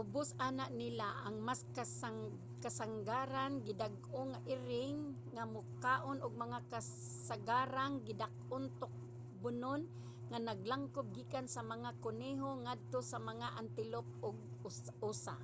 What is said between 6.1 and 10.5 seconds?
og mga kasangarang gidak-ong tukbonon nga